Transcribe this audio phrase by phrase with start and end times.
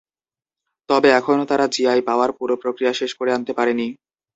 [0.89, 3.87] তবে এখনো তারা জিআই পাওয়ার পুরো প্রক্রিয়া শেষ করে আনতে পারেনি।